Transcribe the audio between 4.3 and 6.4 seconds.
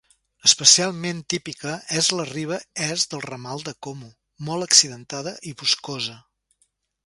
molt accidentada i boscosa.